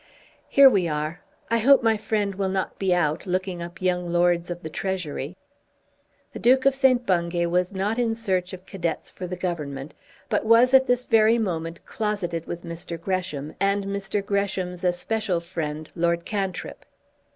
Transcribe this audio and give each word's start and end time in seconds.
Here 0.49 0.67
we 0.67 0.87
are. 0.87 1.21
I 1.51 1.59
hope 1.59 1.83
my 1.83 1.95
friend 1.95 2.33
will 2.33 2.49
not 2.49 2.79
be 2.79 2.91
out, 2.91 3.27
looking 3.27 3.61
up 3.61 3.79
young 3.83 4.11
Lords 4.11 4.49
of 4.49 4.63
the 4.63 4.69
Treasury." 4.71 5.37
The 6.33 6.39
Duke 6.39 6.65
of 6.65 6.73
St. 6.73 7.05
Bungay 7.05 7.45
was 7.45 7.71
not 7.71 7.99
in 7.99 8.15
search 8.15 8.51
of 8.51 8.65
cadets 8.65 9.11
for 9.11 9.27
the 9.27 9.35
Government, 9.37 9.93
but 10.27 10.43
was 10.43 10.73
at 10.73 10.87
this 10.87 11.05
very 11.05 11.37
moment 11.37 11.85
closeted 11.85 12.45
with 12.47 12.63
Mr. 12.63 12.99
Gresham, 12.99 13.53
and 13.59 13.83
Mr. 13.85 14.25
Gresham's 14.25 14.83
especial 14.83 15.39
friend 15.39 15.87
Lord 15.95 16.25
Cantrip. 16.25 16.83